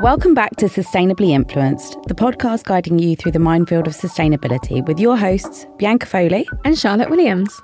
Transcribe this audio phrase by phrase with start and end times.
[0.00, 4.98] Welcome back to Sustainably Influenced, the podcast guiding you through the minefield of sustainability with
[5.00, 7.60] your hosts, Bianca Foley and Charlotte Williams.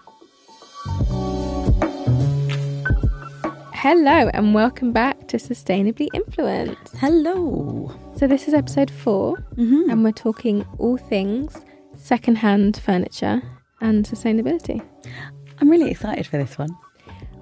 [3.74, 6.96] Hello, and welcome back to Sustainably Influenced.
[6.96, 7.92] Hello.
[8.16, 9.90] So, this is episode 4 Mhm.
[9.90, 11.56] and we're talking all things
[11.96, 13.42] secondhand furniture
[13.80, 14.82] and sustainability.
[15.60, 16.70] I'm really excited for this one.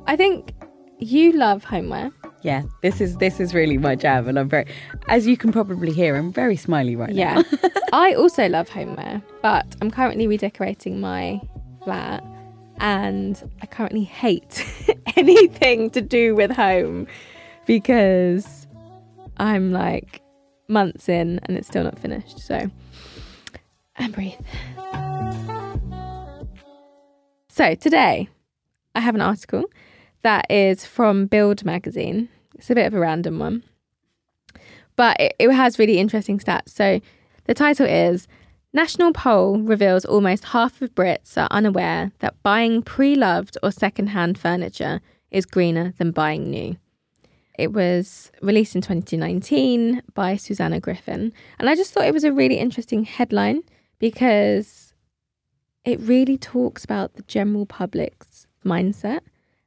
[0.06, 0.52] I think
[0.98, 2.10] you love homeware.
[2.42, 4.66] Yeah, this is this is really my jam, and I'm very,
[5.08, 7.42] as you can probably hear, I'm very smiley right Yeah.
[7.52, 7.68] now.
[7.92, 11.40] I also love homeware, but I'm currently redecorating my
[11.84, 12.24] flat
[12.78, 14.64] and I currently hate
[15.16, 17.06] anything to do with home
[17.66, 18.66] because
[19.36, 20.20] I'm like
[20.68, 22.40] months in and it's still not finished.
[22.40, 22.68] So,
[23.96, 24.34] and breathe.
[27.50, 28.28] So, today
[28.94, 29.64] I have an article
[30.22, 32.28] that is from Build magazine.
[32.54, 33.62] It's a bit of a random one,
[34.96, 36.68] but it, it has really interesting stats.
[36.68, 37.00] So,
[37.44, 38.28] the title is
[38.74, 44.38] National poll reveals almost half of Brits are unaware that buying pre loved or second-hand
[44.38, 46.76] furniture is greener than buying new.
[47.58, 51.34] It was released in 2019 by Susanna Griffin.
[51.58, 53.62] And I just thought it was a really interesting headline
[53.98, 54.94] because
[55.84, 59.20] it really talks about the general public's mindset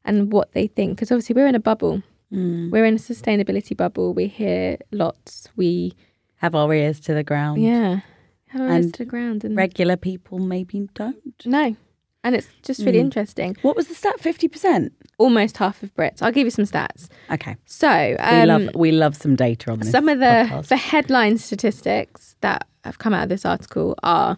[0.06, 0.95] and what they think.
[0.95, 2.02] Because obviously, we're in a bubble,
[2.34, 2.72] Mm.
[2.72, 4.14] we're in a sustainability bubble.
[4.14, 5.48] We hear lots.
[5.56, 5.94] We,
[6.38, 7.61] Have our ears to the ground.
[7.61, 8.00] yeah,
[8.48, 9.44] have our ears to the ground.
[9.44, 11.45] And Regular people maybe don't.
[11.45, 11.76] No.
[12.23, 13.02] And it's just really Mm.
[13.02, 13.56] interesting.
[13.61, 14.20] What was the stat?
[14.20, 14.92] Fifty percent.
[15.20, 16.23] Almost half of Brits.
[16.23, 17.08] I'll give you some stats.
[17.31, 17.56] Okay.
[17.66, 19.92] So, We um, love we love some data on this.
[19.92, 20.67] some of the, podcast.
[20.70, 24.38] the headline statistics that have come out of this article are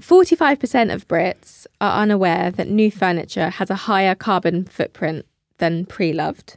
[0.00, 5.26] 45% of Brits are unaware that new furniture has a higher carbon footprint
[5.58, 6.56] than pre loved,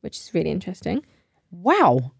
[0.00, 1.04] which is really interesting.
[1.50, 2.12] wow.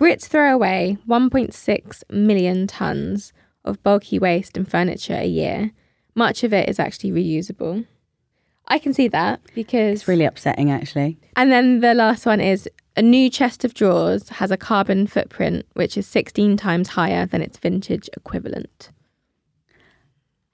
[0.00, 3.32] Brits throw away 1.6 million tonnes
[3.66, 5.72] of bulky waste and furniture a year.
[6.14, 7.86] Much of it is actually reusable.
[8.66, 11.18] I can see that because It's really upsetting, actually.
[11.36, 15.66] And then the last one is a new chest of drawers has a carbon footprint
[15.74, 18.90] which is 16 times higher than its vintage equivalent.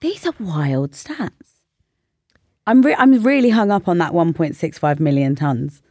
[0.06, 1.30] These are wild stats.
[2.66, 5.82] I'm re- I'm really hung up on that 1.65 million tons.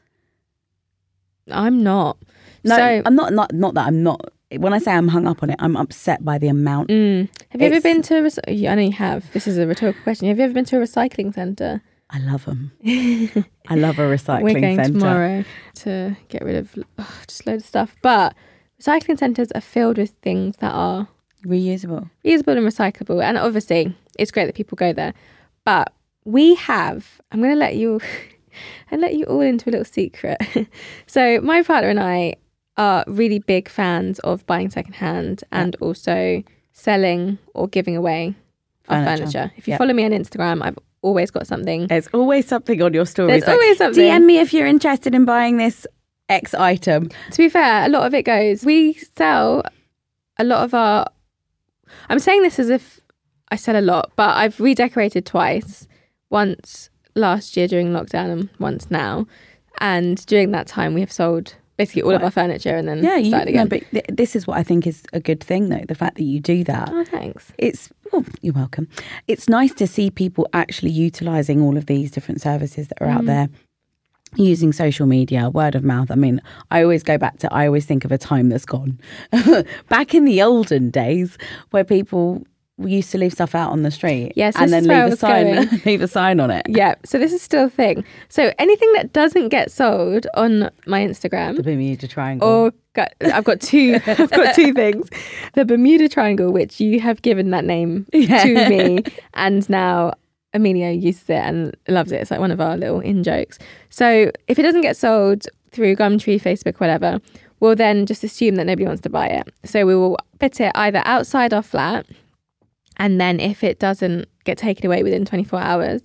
[1.52, 2.18] I'm not.
[2.64, 4.32] No, so, I'm not not not that I'm not.
[4.58, 6.90] When I say I'm hung up on it, I'm upset by the amount.
[6.90, 8.20] mm, have you ever been to?
[8.20, 9.30] A rec- I know you have.
[9.34, 10.30] This is a rhetorical question.
[10.30, 11.82] Have you ever been to a recycling centre?
[12.10, 12.72] I love them.
[13.68, 15.00] I love a recycling We're going centre.
[15.00, 15.44] tomorrow
[15.84, 17.96] to get rid of ugh, just loads of stuff.
[18.02, 18.34] But
[18.82, 21.10] recycling centres are filled with things that are
[21.46, 22.10] Reusable.
[22.26, 23.22] reusable and recyclable.
[23.24, 25.14] And obviously, it's great that people go there.
[25.64, 25.94] But
[26.26, 28.00] we have, I'm going to let you,
[28.92, 30.42] and let you all into a little secret.
[31.08, 32.36] so, my partner and I
[32.78, 36.44] are really big fans of buying secondhand and also
[36.74, 38.36] selling or giving away
[38.90, 39.32] our Furniture.
[39.32, 39.52] furniture.
[39.56, 41.88] If you follow me on Instagram, I've always got something.
[41.88, 43.44] There's always something on your stories.
[43.44, 44.04] There's always something.
[44.04, 45.88] DM me if you're interested in buying this
[46.30, 47.10] X item.
[47.32, 48.66] To be fair, a lot of it goes.
[48.66, 49.64] We sell
[50.38, 51.08] a lot of our.
[52.10, 53.00] I'm saying this as if
[53.52, 55.88] I sell a lot, but I've redecorated twice.
[56.32, 59.26] Once last year during lockdown, and once now.
[59.80, 63.18] And during that time, we have sold basically all of our furniture and then Yeah,
[63.18, 63.68] you, started no, again.
[63.68, 65.84] but th- this is what I think is a good thing, though.
[65.88, 66.90] The fact that you do that.
[66.92, 67.52] oh, thanks.
[67.58, 68.88] It's oh, you're welcome.
[69.28, 73.24] It's nice to see people actually utilizing all of these different services that are out
[73.24, 73.28] Mm.
[73.28, 73.50] there
[74.38, 76.12] using social media, word of mouth.
[76.12, 76.42] I mean,
[76.72, 79.00] I always go back to I always think of a time that's gone.
[79.90, 81.38] back in the olden days
[81.72, 82.46] where people
[82.78, 85.14] used to leave stuff out on the street Yes, and then is where I leave
[85.14, 85.82] a sign going.
[85.86, 86.66] leave a sign on it.
[86.68, 88.04] Yeah, so this is still a thing.
[88.30, 92.48] So anything that doesn't get sold on my Instagram The Bermuda Triangle.
[92.48, 95.10] or got, I've got two I've got two things.
[95.54, 98.44] The Bermuda Triangle, which you have given that name Yeah.
[98.44, 99.04] to me,
[99.36, 100.14] and now
[100.54, 102.18] Emilio uses it and loves it.
[102.22, 103.58] It's like one of our little in jokes.
[103.90, 107.20] So if it doesn't get sold through Gumtree, Facebook, whatever,
[107.60, 109.48] we'll then just assume that nobody wants to buy it.
[109.66, 112.06] So we will put it either outside our flat,
[112.98, 116.02] and then if it doesn't get taken away within 24 hours,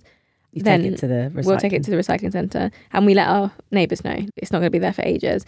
[0.51, 3.13] you then take it to the we'll take it to the recycling centre and we
[3.13, 5.45] let our neighbours know it's not going to be there for ages.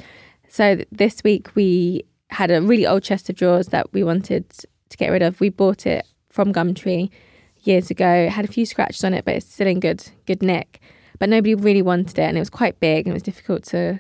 [0.48, 4.98] So this week we had a really old chest of drawers that we wanted to
[4.98, 5.40] get rid of.
[5.40, 7.10] We bought it from Gumtree
[7.64, 8.10] years ago.
[8.10, 10.80] It had a few scratches on it, but it's still in good good nick.
[11.20, 14.00] But nobody really wanted it, and it was quite big and it was difficult to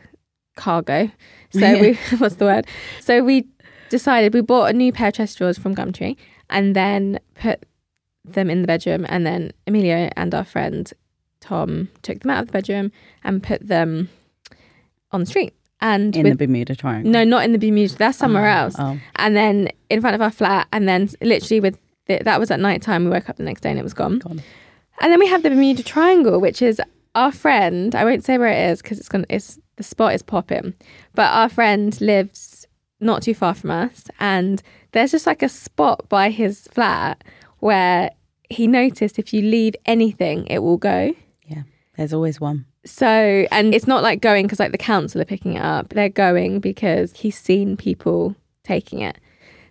[0.55, 1.11] cargo.
[1.51, 2.67] So we what's the word?
[3.01, 3.47] So we
[3.89, 6.17] decided we bought a new pair of chest drawers from Gumtree
[6.53, 7.65] and then put
[8.23, 9.05] them in the bedroom.
[9.09, 10.91] And then Emilio and our friend
[11.41, 12.93] Tom took them out of the bedroom
[13.25, 14.09] and put them
[15.11, 15.53] on the street.
[15.81, 17.11] and In with, the Bermuda Triangle.
[17.11, 17.95] no, not in the Bermuda.
[17.95, 18.75] That's somewhere oh, else.
[18.79, 18.97] Oh.
[19.17, 22.59] And then in front of our flat, and then literally with the, that was at
[22.59, 23.05] night time.
[23.05, 24.19] We woke up the next day and it was gone.
[24.19, 24.41] Gone.
[25.01, 26.81] And then we have the Bermuda Triangle, which is
[27.15, 27.95] our friend.
[27.95, 29.25] I won't say where it is because it's gonna.
[29.29, 30.73] It's the spot is popping,
[31.15, 32.67] but our friend lives
[32.99, 34.61] not too far from us, and
[34.93, 37.23] there's just like a spot by his flat
[37.59, 38.11] where
[38.49, 41.13] he noticed if you leave anything, it will go.
[41.45, 41.63] Yeah,
[41.97, 42.65] there's always one.
[42.85, 43.07] So,
[43.51, 45.89] and it's not like going because like the council are picking it up.
[45.89, 49.17] They're going because he's seen people taking it.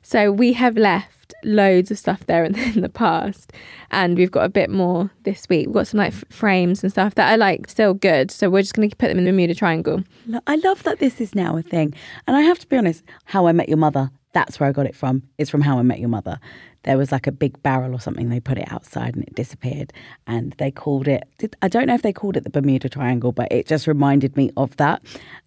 [0.02, 3.52] So we have left loads of stuff there in, in the past,
[3.90, 5.66] and we've got a bit more this week.
[5.66, 8.30] We've got some like f- frames and stuff that are like still good.
[8.30, 10.02] So we're just going to put them in the Bermuda Triangle.
[10.46, 11.94] I love that this is now a thing.
[12.26, 14.86] And I have to be honest, How I Met Your Mother, that's where I got
[14.86, 15.22] it from.
[15.38, 16.40] It's from How I Met Your Mother.
[16.84, 19.92] There was like a big barrel or something, they put it outside and it disappeared.
[20.26, 21.22] And they called it,
[21.60, 24.50] I don't know if they called it the Bermuda Triangle, but it just reminded me
[24.56, 25.02] of that.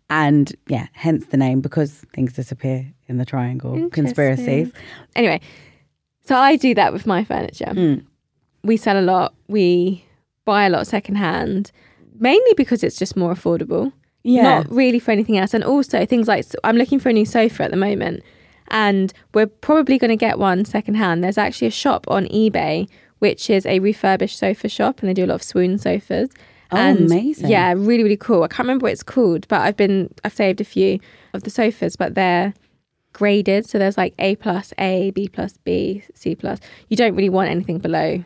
[0.09, 3.89] And yeah, hence the name because things disappear in the triangle.
[3.89, 4.71] Conspiracies.
[5.15, 5.41] Anyway,
[6.23, 7.65] so I do that with my furniture.
[7.65, 8.05] Mm.
[8.63, 9.33] We sell a lot.
[9.47, 10.05] We
[10.45, 11.71] buy a lot secondhand,
[12.19, 13.91] mainly because it's just more affordable.
[14.23, 14.59] Yeah.
[14.59, 15.53] Not really for anything else.
[15.53, 18.23] And also things like I'm looking for a new sofa at the moment,
[18.69, 21.23] and we're probably going to get one secondhand.
[21.23, 22.87] There's actually a shop on eBay
[23.19, 26.29] which is a refurbished sofa shop, and they do a lot of swoon sofas.
[26.71, 27.49] Oh, and amazing.
[27.49, 28.43] Yeah, really, really cool.
[28.43, 30.99] I can't remember what it's called, but I've been I've saved a few
[31.33, 32.53] of the sofas, but they're
[33.13, 33.67] graded.
[33.67, 36.59] So there's like A plus, A, B plus, B, C plus.
[36.89, 38.23] You don't really want anything below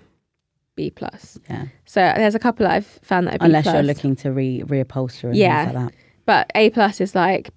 [0.76, 1.38] B plus.
[1.50, 1.66] Yeah.
[1.86, 4.64] So there's a couple that I've found that are B Unless you're looking to re
[4.66, 5.66] reupholster and Yeah.
[5.66, 5.94] things like that.
[6.26, 7.52] But A plus is like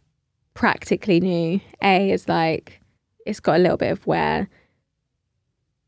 [0.54, 1.60] practically new.
[1.82, 2.80] A is like
[3.26, 4.48] it's got a little bit of wear.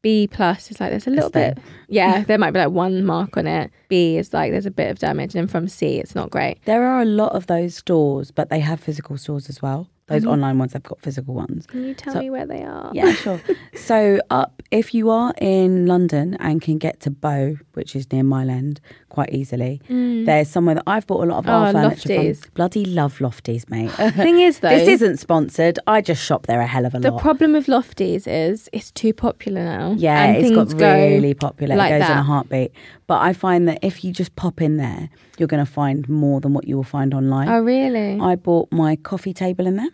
[0.02, 1.58] B plus is like there's a little bit.
[1.88, 3.70] Yeah, there might be like one mark on it.
[3.88, 6.62] B is like there's a bit of damage, and from C it's not great.
[6.66, 9.88] There are a lot of those stores, but they have physical stores as well.
[10.06, 10.32] Those Mhm.
[10.32, 11.66] online ones have got physical ones.
[11.66, 12.90] Can you tell So- me where they are?
[12.92, 13.40] Yeah, sure.
[13.74, 18.22] so up if you are in London and can get to Bow, which is near
[18.24, 19.80] Mile End, quite easily.
[19.88, 20.26] Mm.
[20.26, 22.36] There's somewhere that I've bought a lot of our Oh, furniture Lofties.
[22.42, 22.50] from.
[22.54, 23.90] Bloody love Lofties, mate.
[24.14, 25.78] Thing is though, this isn't sponsored.
[25.86, 27.18] I just shop there a hell of a the lot.
[27.18, 29.94] The problem with Lofties is it's too popular now.
[29.96, 31.76] yeah, and it's got really popular.
[31.76, 32.20] like it goes in that.
[32.20, 32.72] a heartbeat.
[33.06, 36.40] But I find that if you just pop in there, you're going to find more
[36.40, 37.48] than what you will find online.
[37.48, 38.18] Oh really?
[38.20, 39.90] I bought my coffee table in there.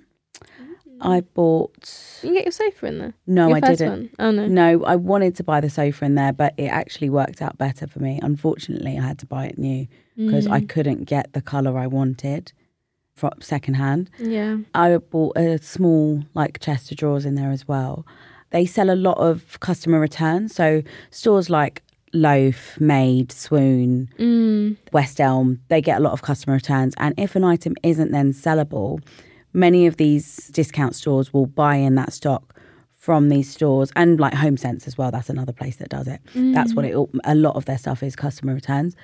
[1.03, 2.21] I bought.
[2.23, 3.15] you get your sofa in there.
[3.27, 4.01] No, your I first didn't.
[4.01, 4.11] One.
[4.19, 4.47] Oh no.
[4.47, 7.87] No, I wanted to buy the sofa in there, but it actually worked out better
[7.87, 8.21] for me.
[8.23, 9.87] Unfortunately, I had to buy it new
[10.17, 10.53] because Mm.
[10.53, 12.53] I couldn't get the colour I wanted
[13.15, 14.11] from secondhand.
[14.19, 14.59] Yeah.
[14.75, 18.07] I bought a small like chest of drawers in there as well.
[18.51, 24.77] They sell a lot of customer returns, so stores like Loaf, Made, Swoon, Mm.
[24.93, 26.95] West Elm, they get a lot of customer returns.
[26.99, 29.01] And if an item isn't then sellable,
[29.53, 32.55] many of these discount stores will buy in that stock
[32.91, 35.11] from these stores and like Home Sense as well.
[35.11, 36.21] That's another place that does it.
[36.35, 38.95] That's what it all- a lot of their stuff is customer returns.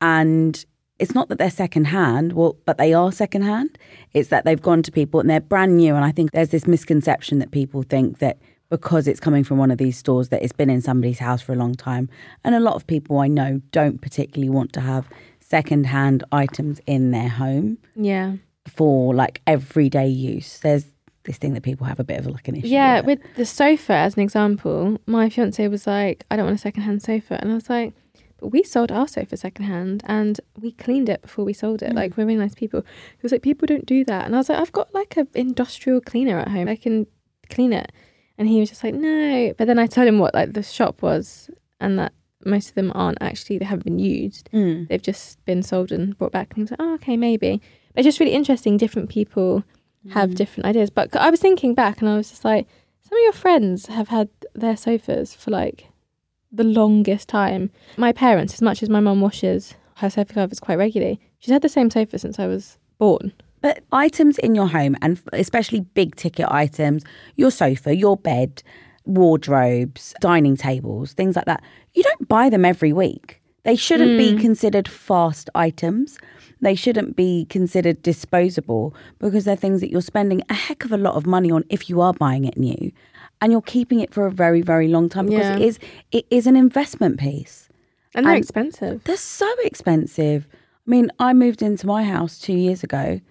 [0.00, 0.64] And
[0.98, 3.76] it's not that they're secondhand, well, but they are secondhand.
[4.12, 5.94] It's that they've gone to people and they're brand new.
[5.94, 8.38] And I think there's this misconception that people think that
[8.74, 11.52] because it's coming from one of these stores that it's been in somebody's house for
[11.52, 12.08] a long time.
[12.42, 17.12] And a lot of people I know don't particularly want to have secondhand items in
[17.12, 18.34] their home Yeah.
[18.66, 20.58] for like everyday use.
[20.58, 20.86] There's
[21.22, 22.66] this thing that people have a bit of like an issue.
[22.66, 23.20] Yeah, with.
[23.22, 27.00] with the sofa as an example, my fiance was like, I don't want a secondhand
[27.00, 27.38] sofa.
[27.40, 27.94] And I was like,
[28.38, 31.92] but we sold our sofa secondhand and we cleaned it before we sold it.
[31.92, 31.94] Mm.
[31.94, 32.80] Like, we're really nice people.
[32.80, 34.26] He was like, people don't do that.
[34.26, 36.66] And I was like, I've got like an industrial cleaner at home.
[36.66, 37.06] I can
[37.48, 37.92] clean it.
[38.38, 39.52] And he was just like, no.
[39.56, 41.50] But then I told him what like the shop was
[41.80, 42.12] and that
[42.44, 44.50] most of them aren't actually, they haven't been used.
[44.52, 44.88] Mm.
[44.88, 46.48] They've just been sold and brought back.
[46.50, 47.60] And he was like, oh, okay, maybe.
[47.94, 48.76] But it's just really interesting.
[48.76, 49.64] Different people
[50.10, 50.34] have Mm.
[50.36, 50.90] different ideas.
[50.90, 52.66] But I was thinking back and I was just like,
[53.08, 55.88] some of your friends have had their sofas for like
[56.52, 57.70] the longest time.
[57.96, 61.62] My parents, as much as my mum washes her sofa covers quite regularly, she's had
[61.62, 63.32] the same sofa since I was born.
[63.64, 67.02] But items in your home, and especially big ticket items,
[67.36, 68.62] your sofa, your bed,
[69.06, 71.62] wardrobes, dining tables, things like that,
[71.94, 73.40] you don't buy them every week.
[73.62, 74.38] They shouldn't be hmm.
[74.38, 76.18] considered fast items.
[76.60, 80.98] They shouldn't be considered disposable because they're things that you're spending a heck of a
[80.98, 82.92] lot of money on if you are buying it new.
[83.40, 85.56] And you're keeping it for a very, very long time because Yeah.
[85.56, 85.78] it is
[86.12, 87.70] it is an investment piece.
[88.14, 89.04] And they're And- expensive.
[89.04, 90.46] They're so expensive.
[90.86, 93.22] I mean, I moved into my house two years ago,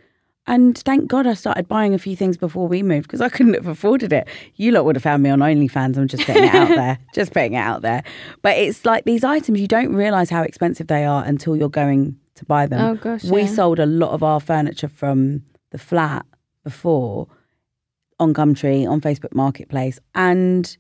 [0.46, 3.54] and thank God I started buying a few things before we moved because I couldn't
[3.54, 4.28] have afforded it.
[4.56, 5.98] You lot would have found me on OnlyFans.
[5.98, 8.04] I'm just putting it out there, just putting it out there.
[8.42, 12.18] But it's like these items, you don't realize how expensive they are until you're going
[12.36, 12.82] to buy them.
[12.82, 13.48] Oh, gosh, we yeah.
[13.48, 16.26] sold a lot of our furniture from the flat
[16.64, 17.28] before
[18.20, 20.76] on Gumtree, on Facebook Marketplace, and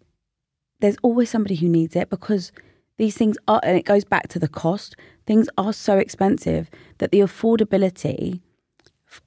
[0.82, 2.52] there's always somebody who needs it because
[2.98, 4.96] these things are, and it goes back to the cost.
[5.26, 8.42] Things are so expensive that the affordability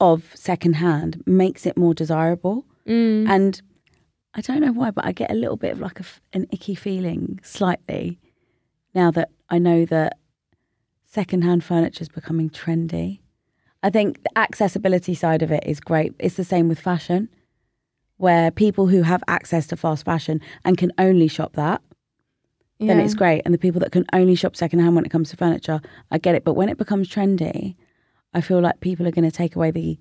[0.00, 2.64] of secondhand makes it more desirable.
[2.86, 3.28] Mm.
[3.28, 3.62] And
[4.34, 6.74] I don't know why, but I get a little bit of like a an icky
[6.74, 8.18] feeling slightly
[8.94, 10.18] now that I know that
[11.04, 13.20] secondhand furniture is becoming trendy.
[13.82, 16.14] I think the accessibility side of it is great.
[16.18, 17.28] It's the same with fashion,
[18.16, 21.82] where people who have access to fast fashion and can only shop that,
[22.78, 23.42] then it's great.
[23.44, 26.34] And the people that can only shop secondhand when it comes to furniture, I get
[26.34, 26.44] it.
[26.44, 27.76] But when it becomes trendy,
[28.34, 29.98] I feel like people are going to take away the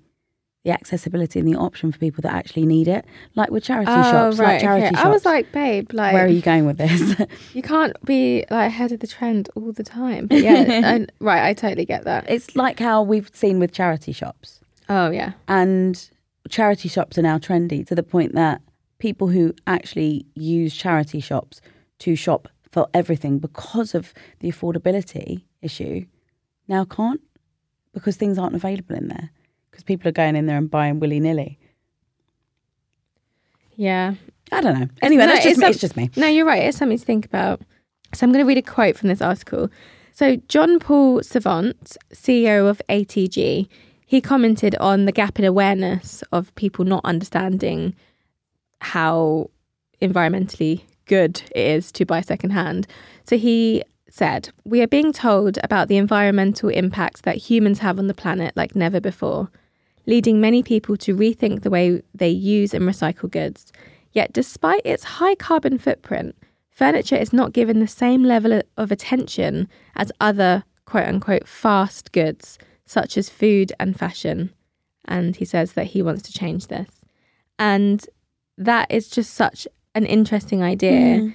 [0.64, 3.04] the accessibility and the option for people that actually need it,
[3.36, 4.94] like with charity Oh, shops, right, like charity okay.
[4.96, 5.06] shops.
[5.06, 7.14] I was like, babe, like, Where are you going with this?
[7.54, 10.26] you can't be like ahead of the trend all the time.
[10.26, 12.28] But yeah, I, right, I totally get that.
[12.28, 14.58] it's like how we've seen with charity shops.
[14.88, 16.10] Oh yeah, And
[16.48, 18.60] charity shops are now trendy to the point that
[18.98, 21.60] people who actually use charity shops
[22.00, 26.06] to shop for everything because of the affordability issue
[26.66, 27.20] now can't
[27.96, 29.30] because things aren't available in there
[29.70, 31.58] because people are going in there and buying willy nilly.
[33.76, 34.14] yeah.
[34.52, 34.86] I don't know.
[35.02, 35.62] Anyway, no, that's just it's me.
[35.64, 36.10] some- It's just me.
[36.16, 36.62] No, you're right.
[36.62, 37.60] It's something to think about.
[38.14, 39.68] So I'm going to read a quote from this article.
[40.12, 43.66] So John Paul Savant, CEO of ATG,
[44.06, 47.94] he commented on the gap in awareness of people not understanding
[48.80, 49.50] how
[50.00, 52.86] environmentally good it is to buy secondhand.
[53.24, 58.06] So he said, "We are being told about the environmental impacts that humans have on
[58.06, 59.50] the planet like never before,
[60.06, 63.72] leading many people to rethink the way they use and recycle goods."
[64.12, 66.36] Yet, despite its high carbon footprint,
[66.70, 72.58] furniture is not given the same level of attention as other quote unquote fast goods,
[72.86, 74.50] such as food and fashion.
[75.04, 76.88] And he says that he wants to change this.
[77.58, 78.06] And
[78.56, 81.18] that is just such an interesting idea.
[81.18, 81.28] Mm-hmm.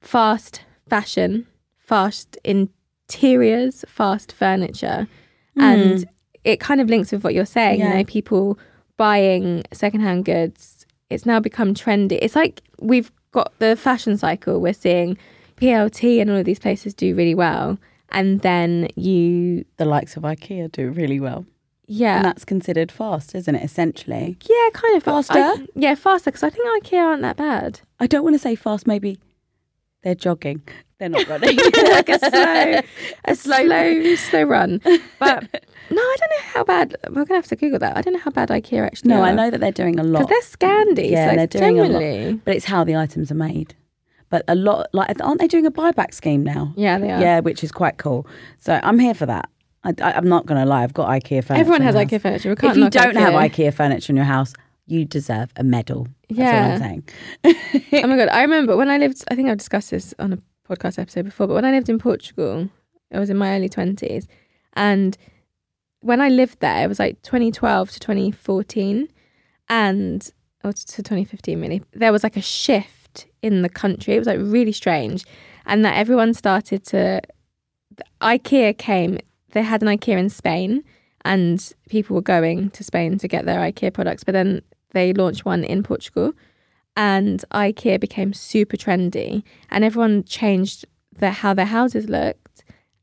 [0.00, 1.46] Fast fashion,
[1.84, 5.06] fast interiors, fast furniture.
[5.54, 5.60] Hmm.
[5.62, 6.04] And
[6.44, 7.88] it kind of links with what you're saying, Yeah.
[7.92, 8.58] you know, people
[8.96, 10.86] buying secondhand goods.
[11.10, 12.18] It's now become trendy.
[12.20, 14.60] It's like we've got the fashion cycle.
[14.60, 15.16] We're seeing
[15.56, 17.78] PLT and all of these places do really well.
[18.10, 21.44] And then you, The likes of IKEA do really well.
[21.86, 23.62] yeah, And that's considered fast, isn't it?
[23.64, 24.36] Essentially.
[24.48, 25.38] yeah, kind of Faster?
[25.38, 27.80] I- yeah, faster because I think IKEA aren't that bad.
[28.00, 29.18] I don't want to say fast, maybe
[30.04, 30.62] they're jogging.
[30.98, 31.56] They're not running.
[31.90, 32.80] like a slow,
[33.24, 34.80] a slow, slow, run.
[35.18, 36.96] But no, I don't know how bad.
[37.08, 37.96] We're gonna have to Google that.
[37.96, 39.08] I don't know how bad IKEA actually.
[39.08, 39.24] No, are.
[39.24, 40.28] I know that they're doing a lot.
[40.28, 41.10] because they're Scandi.
[41.10, 42.44] Yeah, so they're doing a lot.
[42.44, 43.74] but it's how the items are made.
[44.30, 46.72] But a lot, like, aren't they doing a buyback scheme now?
[46.76, 47.20] Yeah, they are.
[47.20, 48.26] Yeah, which is quite cool.
[48.58, 49.48] So I'm here for that.
[49.84, 50.82] I, am not going to lie.
[50.82, 51.60] I've got IKEA furniture.
[51.60, 52.52] Everyone has IKEA furniture.
[52.52, 53.50] If you don't have IKEA.
[53.50, 54.54] IKEA furniture in your house,
[54.86, 56.08] you deserve a medal.
[56.28, 56.72] That's all Yeah.
[56.74, 57.08] I'm saying.
[58.04, 59.24] oh my god, I remember when I lived.
[59.30, 60.38] I think I've discussed this on a
[60.68, 62.68] podcast episode before, but when I lived in Portugal,
[63.12, 64.26] I was in my early twenties,
[64.74, 65.16] and
[66.00, 69.08] when I lived there, it was like 2012 to 2014,
[69.68, 70.30] and
[70.62, 71.82] or to 2015 really.
[71.92, 74.14] There was like a shift in the country.
[74.14, 75.24] It was like really strange,
[75.66, 77.20] and that everyone started to.
[78.20, 79.18] IKEA came.
[79.52, 80.82] They had an IKEA in Spain,
[81.24, 84.24] and people were going to Spain to get their IKEA products.
[84.24, 84.62] But then
[84.92, 86.32] they launched one in Portugal,
[86.96, 90.84] and IKEA became super trendy, and everyone changed
[91.20, 92.43] how their houses looked,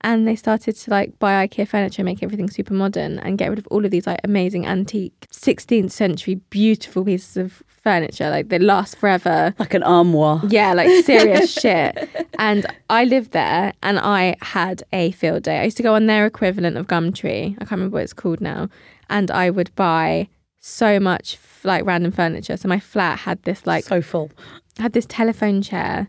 [0.02, 3.60] and they started to like buy IKEA furniture, make everything super modern, and get rid
[3.60, 8.60] of all of these like amazing antique 16th century beautiful pieces of furniture, like they
[8.60, 9.54] last forever.
[9.60, 10.42] Like an armoire.
[10.48, 12.10] Yeah, like serious shit.
[12.38, 15.60] And I lived there and I had a field day.
[15.60, 17.54] I used to go on their equivalent of Gumtree.
[17.56, 18.70] I can't remember what it's called now.
[19.10, 20.30] And I would buy
[20.60, 22.58] so much like random furniture.
[22.58, 24.32] So my flat had this like so full.
[24.78, 26.08] had this telephone chair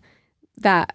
[0.59, 0.95] that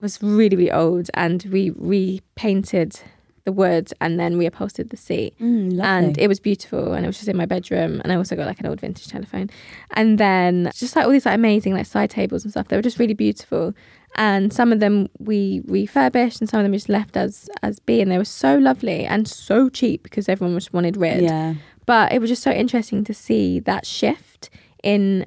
[0.00, 3.00] was really, really old and we repainted
[3.44, 7.08] the wood and then we upholstered the seat Mm, and it was beautiful and it
[7.08, 9.48] was just in my bedroom and I also got like an old vintage telephone.
[9.92, 12.82] And then just like all these like amazing like side tables and stuff they were
[12.82, 13.72] just really beautiful.
[14.16, 17.80] And some of them we refurbished and some of them we just left as as
[17.80, 21.54] be and they were so lovely and so cheap because everyone just wanted rid yeah.
[21.86, 24.50] but it was just so interesting to see that shift
[24.82, 25.26] in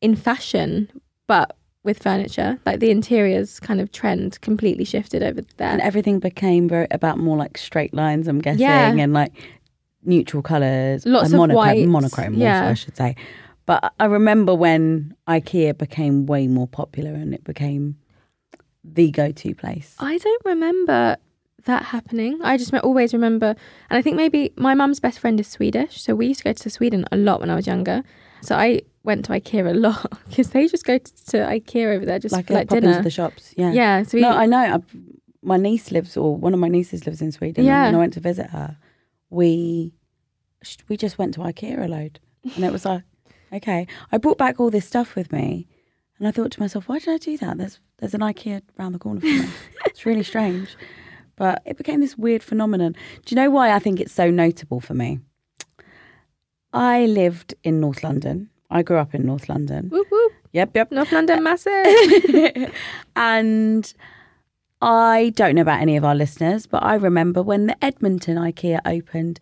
[0.00, 0.88] in fashion
[1.26, 1.57] but
[1.88, 6.68] with furniture like the interiors kind of trend completely shifted over there And everything became
[6.74, 8.92] very about more like straight lines, I'm guessing, Yeah.
[9.04, 9.32] and like
[10.04, 11.04] neutral colours.
[11.06, 12.68] Lots of monochrome, whites, monochrome also, yeah.
[12.68, 13.16] I should say.
[13.66, 17.96] But I remember when IKEA became way more popular and it became
[18.84, 19.94] the go to place.
[19.98, 21.16] I don't remember
[21.64, 22.38] that happening.
[22.42, 23.48] I just always remember,
[23.90, 26.52] and I think maybe my mum's best friend is Swedish, so we used to go
[26.52, 28.02] to Sweden a lot when I was younger.
[28.40, 32.04] So I went to IKEA a lot because they just go to, to IKEA over
[32.04, 32.90] there just like, for uh, like pop dinner.
[32.90, 33.54] into the shops.
[33.56, 33.72] Yeah.
[33.72, 34.58] yeah, so we, No, I know.
[34.58, 34.78] I,
[35.42, 37.64] my niece lives, or one of my nieces lives in Sweden.
[37.64, 37.86] Yeah.
[37.86, 38.76] And when I went to visit her,
[39.30, 39.92] we
[40.88, 42.20] we just went to IKEA a load,
[42.54, 43.02] and it was like,
[43.52, 43.86] okay.
[44.12, 45.66] I brought back all this stuff with me,
[46.18, 47.56] and I thought to myself, why did I do that?
[47.56, 49.48] There's there's an IKEA around the corner from me.
[49.86, 50.76] it's really strange,
[51.36, 52.94] but it became this weird phenomenon.
[53.24, 55.20] Do you know why I think it's so notable for me?
[56.74, 58.50] I lived in North London.
[58.70, 59.88] I grew up in North London.
[59.88, 60.92] whoop, whoop, Yep, yep.
[60.92, 62.72] North London massive.
[63.16, 63.94] and
[64.80, 68.80] I don't know about any of our listeners, but I remember when the Edmonton IKEA
[68.84, 69.40] opened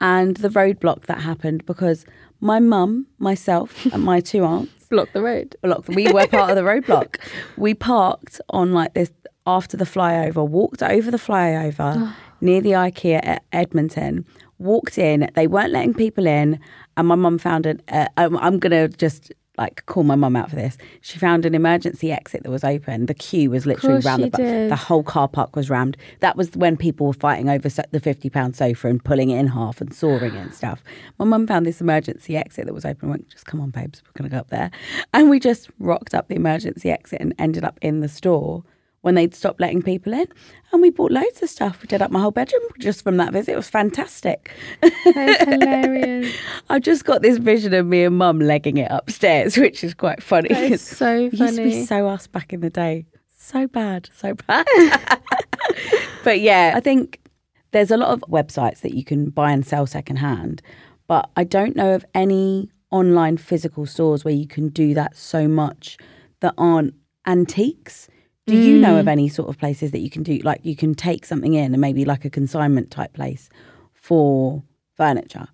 [0.00, 2.06] and the roadblock that happened because
[2.40, 5.56] my mum, myself, and my two aunts blocked the road.
[5.62, 5.88] blocked.
[5.88, 7.16] We were part of the roadblock.
[7.56, 9.10] We parked on like this
[9.46, 12.16] after the flyover, walked over the flyover oh.
[12.40, 14.24] near the IKEA at Edmonton,
[14.58, 15.30] walked in.
[15.34, 16.58] They weren't letting people in,
[16.96, 17.80] and my mum found an.
[17.88, 20.78] Uh, I'm, I'm gonna just like call my mum out for this.
[21.00, 23.06] She found an emergency exit that was open.
[23.06, 25.96] The queue was literally round the bu- the whole car park was rammed.
[26.20, 29.38] That was when people were fighting over so- the fifty pound sofa and pulling it
[29.38, 30.80] in half and sawing it and stuff.
[31.18, 32.98] My mum found this emergency exit that was open.
[33.02, 34.70] and Went, just come on, babes, we're gonna go up there.
[35.12, 38.62] And we just rocked up the emergency exit and ended up in the store
[39.02, 40.26] when they'd stopped letting people in.
[40.72, 41.80] And we bought loads of stuff.
[41.82, 43.52] We did up my whole bedroom just from that visit.
[43.52, 44.50] It was fantastic.
[44.82, 46.34] That's hilarious.
[46.68, 50.22] I've just got this vision of me and mum legging it upstairs, which is quite
[50.22, 50.50] funny.
[50.50, 53.06] Is so It used to be so us back in the day.
[53.36, 54.66] So bad, so bad.
[56.24, 57.20] but yeah, I think
[57.70, 60.60] there's a lot of websites that you can buy and sell secondhand,
[61.06, 65.48] but I don't know of any online physical stores where you can do that so
[65.48, 65.96] much
[66.40, 66.94] that aren't
[67.26, 68.08] antiques.
[68.48, 69.10] Do you know of mm.
[69.10, 71.80] any sort of places that you can do like you can take something in and
[71.80, 73.48] maybe like a consignment type place
[73.92, 74.62] for
[74.96, 75.48] furniture?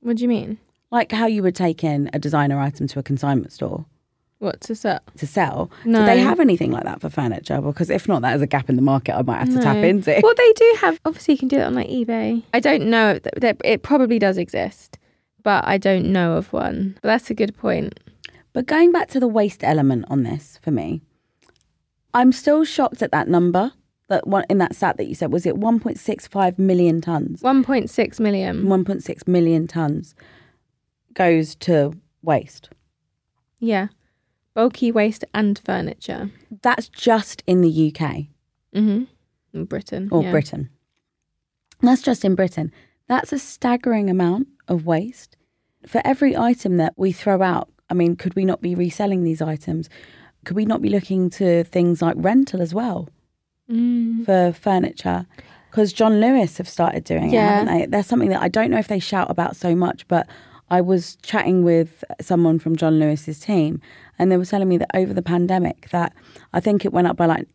[0.00, 0.58] What do you mean?
[0.90, 3.86] Like how you would take in a designer item to a consignment store
[4.38, 5.00] What to sell?
[5.16, 5.70] to sell.
[5.84, 6.00] No.
[6.00, 7.60] Do they have anything like that for furniture?
[7.60, 9.76] Because if not, that is a gap in the market I might have to tap
[9.76, 10.20] into.
[10.22, 11.00] Well, they do have.
[11.06, 12.42] Obviously, you can do it on like eBay.
[12.52, 13.12] I don't know.
[13.12, 14.98] If th- th- it probably does exist,
[15.42, 16.98] but I don't know of one.
[17.00, 17.98] But that's a good point.
[18.52, 21.02] But going back to the waste element on this for me,
[22.16, 23.72] I'm still shocked at that number.
[24.08, 27.42] That one in that stat that you said was it 1.65 million tons?
[27.42, 28.62] 1.6 million.
[28.64, 30.14] 1.6 million tons
[31.12, 32.70] goes to waste.
[33.58, 33.88] Yeah,
[34.54, 36.30] bulky waste and furniture.
[36.62, 38.26] That's just in the UK
[38.76, 39.04] Mm-hmm.
[39.54, 40.30] In Britain or yeah.
[40.30, 40.68] Britain.
[41.80, 42.70] That's just in Britain.
[43.08, 45.36] That's a staggering amount of waste.
[45.86, 49.40] For every item that we throw out, I mean, could we not be reselling these
[49.40, 49.88] items?
[50.46, 53.08] Could we not be looking to things like rental as well
[53.70, 54.24] Mm.
[54.24, 55.26] for furniture?
[55.70, 57.40] Because John Lewis have started doing Yeah.
[57.62, 57.86] it, haven't they?
[57.86, 60.26] There's something that I don't know if they shout about so much, but
[60.70, 63.80] I was chatting with someone from John Lewis's team,
[64.18, 66.12] and they were telling me that over the pandemic, that
[66.54, 67.46] I think it went up by like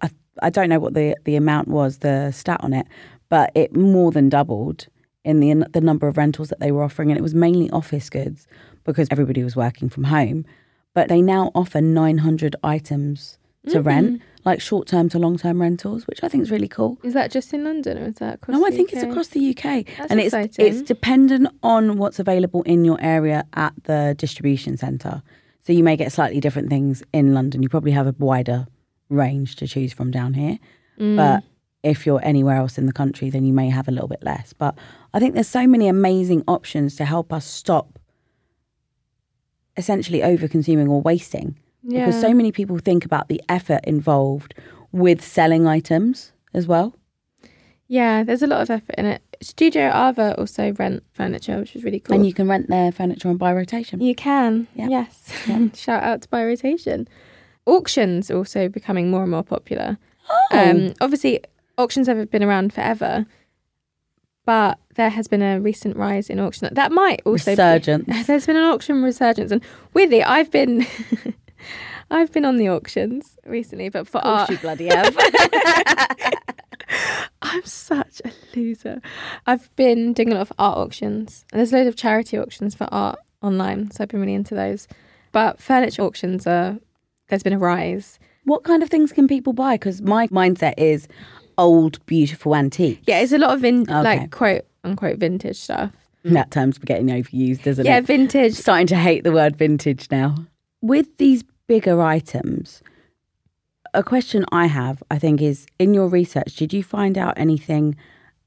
[0.00, 0.10] I,
[0.42, 2.86] I don't know what the the amount was, the stat on it,
[3.28, 4.86] but it more than doubled
[5.24, 8.08] in the the number of rentals that they were offering, and it was mainly office
[8.08, 8.46] goods
[8.84, 10.44] because everybody was working from home.
[10.94, 16.06] But they now offer 900 items to rent, like short term to long term rentals,
[16.06, 16.98] which I think is really cool.
[17.04, 18.56] Is that just in London or is that across?
[18.58, 22.62] No, I think it's across the UK, That's and it's it's dependent on what's available
[22.62, 25.22] in your area at the distribution centre.
[25.60, 27.62] So you may get slightly different things in London.
[27.62, 28.66] You probably have a wider
[29.10, 30.58] range to choose from down here,
[30.98, 31.16] Mm.
[31.16, 31.44] but
[31.82, 34.52] if you're anywhere else in the country, then you may have a little bit less.
[34.52, 34.76] But
[35.14, 37.98] I think there's so many amazing options to help us stop
[39.76, 42.06] essentially over consuming or wasting Yeah.
[42.06, 44.54] because so many people think about the effort involved
[44.92, 46.94] with selling items as well.
[47.88, 49.20] yeah, there's a lot of effort in it.
[49.42, 52.14] Studio Arva also rent furniture, which is really cool.
[52.14, 54.00] And you can rent their furniture on By Rotation.
[54.00, 54.68] You can.
[54.74, 54.88] Yeah.
[54.88, 55.32] Yes.
[55.80, 57.08] Shout out to By Rotation.
[57.66, 59.98] Auctions also becoming more and more popular.
[60.30, 60.46] Oh.
[60.52, 61.40] Um, obviously,
[61.78, 63.26] auctions have been around forever,
[64.44, 66.68] but there has been a recent rise in auction.
[66.72, 68.06] That might also be- Resurgence.
[68.26, 69.62] there's been an auction resurgence, and
[69.94, 70.86] weirdly, I've been.
[72.12, 75.16] I've been on the auctions recently, but for art, you bloody have.
[77.42, 79.00] I'm such a loser.
[79.46, 82.86] I've been doing a lot of art auctions, and there's loads of charity auctions for
[82.92, 84.86] art online, so I've been really into those.
[85.32, 86.78] But furniture auctions are
[87.28, 88.18] there's been a rise.
[88.44, 89.76] what kind of things can people buy?
[89.76, 91.06] Because my mindset is
[91.58, 93.02] old, beautiful antiques.
[93.06, 94.02] Yeah, it's a lot of vin- Okay.
[94.02, 95.90] like quote unquote vintage stuff.
[96.24, 96.32] Mm.
[96.34, 97.94] That term's getting overused, isn't Yeah, it?
[97.96, 98.54] Yeah, vintage.
[98.54, 100.34] Starting to hate the word vintage now.
[100.82, 102.82] With these bigger items,
[103.94, 107.96] a question I have, I think, is in your research, did you find out anything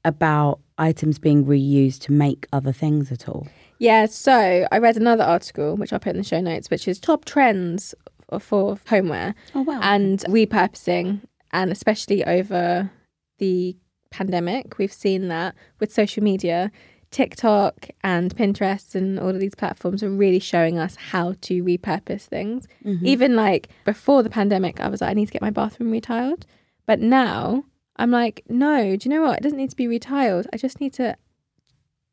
[0.04, 3.46] about items being reused to make other things at all?
[3.78, 6.98] Yeah, so I read another article, which I'll put in the show notes, which is
[7.00, 7.94] top trends
[8.40, 9.80] for homeware Oh wow!
[9.82, 11.20] and repurposing,
[11.54, 12.90] and especially over
[13.38, 13.76] the
[14.10, 16.70] pandemic, we've seen that with social media.
[17.10, 22.22] TikTok and Pinterest and all of these platforms are really showing us how to repurpose
[22.22, 22.66] things.
[23.06, 26.42] Even like before the pandemic, I was like, I need to get my bathroom retiled.
[26.86, 27.64] But now
[27.96, 29.38] I'm like, no, do you know what?
[29.38, 30.46] It doesn't need to be retiled.
[30.52, 31.16] I just need to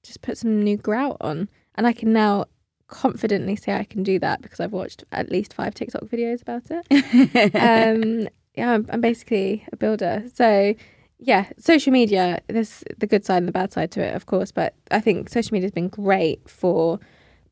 [0.03, 1.49] just put some new grout on.
[1.73, 2.45] And I can now
[2.87, 6.63] confidently say I can do that because I've watched at least five TikTok videos about
[6.69, 7.55] it.
[7.55, 8.27] um,
[8.61, 10.23] yeah, I'm, I'm basically a builder.
[10.35, 10.75] So,
[11.17, 14.51] yeah, social media, there's the good side and the bad side to it, of course.
[14.51, 16.99] But I think social media has been great for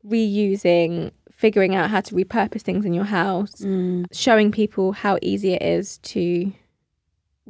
[0.06, 4.06] reusing, figuring out how to repurpose things in your house, mm.
[4.12, 6.52] showing people how easy it is to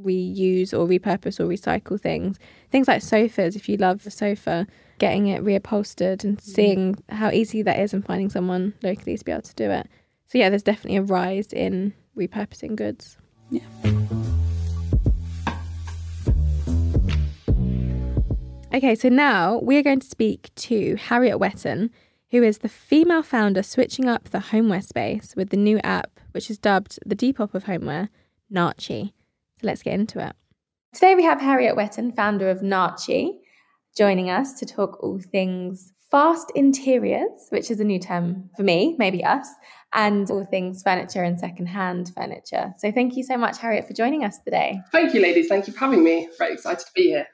[0.03, 2.38] reuse or repurpose or recycle things.
[2.70, 4.66] Things like sofas, if you love a sofa,
[4.99, 6.40] getting it reupholstered and mm.
[6.40, 9.87] seeing how easy that is and finding someone locally to be able to do it.
[10.29, 13.18] So, yeah, there's definitely a rise in repurposing goods.
[18.72, 21.90] Okay, so now we are going to speak to Harriet Wetton,
[22.30, 26.48] who is the female founder switching up the homeware space with the new app, which
[26.48, 28.10] is dubbed the Depop of homeware,
[28.52, 29.12] Narchie.
[29.60, 30.36] So let's get into it.
[30.94, 33.40] Today we have Harriet Wetton, founder of Narchie,
[33.96, 38.96] joining us to talk all things fast interiors, which is a new term for me,
[38.98, 39.48] maybe us,
[39.92, 42.72] and all things furniture and secondhand furniture.
[42.79, 44.81] So thank you so much, Harriet, for joining us today.
[44.92, 45.48] Thank you, ladies.
[45.48, 46.29] Thank you for having me.
[46.38, 47.26] Very excited to be here.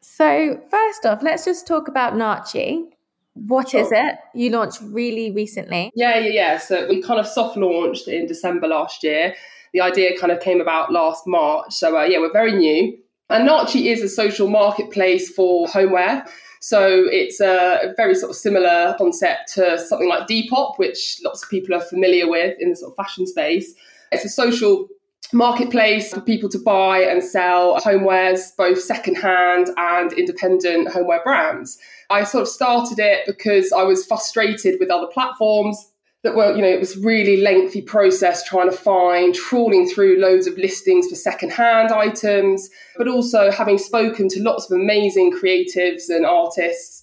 [0.00, 2.84] So, first off, let's just talk about Narchie.
[3.32, 4.08] What is Sure.
[4.10, 4.16] it?
[4.34, 5.90] You launched really recently.
[5.96, 6.58] Yeah, yeah, yeah.
[6.58, 9.34] So we kind of soft launched in December last year.
[9.72, 11.72] The idea kind of came about last March.
[11.72, 12.96] So uh, yeah, we're very new.
[13.30, 16.24] And Narchie is a social marketplace for homeware.
[16.66, 21.50] So it's a very sort of similar concept to something like Depop, which lots of
[21.50, 23.74] people are familiar with in the sort of fashion space.
[24.12, 24.88] It's a social
[25.34, 31.78] marketplace for people to buy and sell homewares, both secondhand and independent homeware brands.
[32.08, 35.92] I sort of started it because I was frustrated with other platforms
[36.24, 40.46] that were, you know, it was really lengthy process trying to find, trawling through loads
[40.46, 46.24] of listings for secondhand items, but also having spoken to lots of amazing creatives and
[46.24, 47.02] artists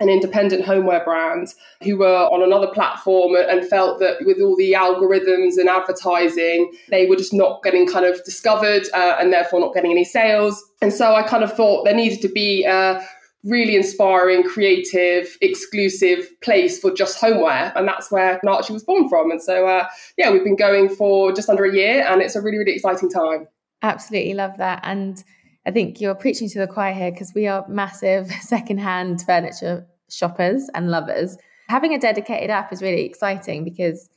[0.00, 4.72] and independent homeware brands who were on another platform and felt that with all the
[4.72, 9.74] algorithms and advertising, they were just not getting kind of discovered uh, and therefore not
[9.74, 10.64] getting any sales.
[10.80, 13.06] And so I kind of thought there needed to be a
[13.44, 17.72] really inspiring, creative, exclusive place for just homeware.
[17.74, 19.30] And that's where Narchie was born from.
[19.30, 22.40] And so, uh, yeah, we've been going for just under a year and it's a
[22.40, 23.48] really, really exciting time.
[23.82, 24.80] Absolutely love that.
[24.84, 25.22] And
[25.66, 30.68] I think you're preaching to the choir here because we are massive secondhand furniture shoppers
[30.74, 31.36] and lovers.
[31.68, 34.08] Having a dedicated app is really exciting because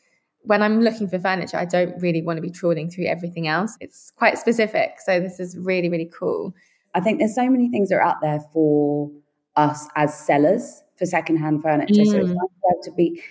[0.41, 3.75] when I'm looking for furniture, I don't really want to be trawling through everything else.
[3.79, 4.97] It's quite specific.
[5.03, 6.53] So this is really, really cool.
[6.95, 9.11] I think there's so many things that are out there for
[9.55, 12.05] us as sellers for secondhand furniture.
[12.05, 12.35] So it's Mm.
[12.35, 13.21] nice to, be to be.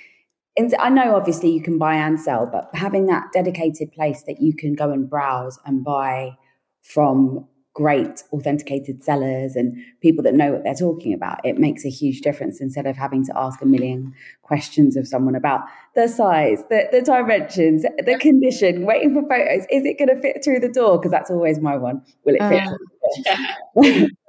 [0.57, 4.40] and I know obviously you can buy and sell, but having that dedicated place that
[4.40, 6.37] you can go and browse and buy
[6.83, 11.90] from great authenticated sellers and people that know what they're talking about, it makes a
[11.90, 15.60] huge difference instead of having to ask a million questions of someone about
[15.94, 19.66] the size, the, the dimensions, the condition, waiting for photos.
[19.70, 20.98] Is it going to fit through the door?
[20.98, 22.00] Because that's always my one.
[22.24, 22.62] Will it fit?
[22.62, 24.10] Uh, through the?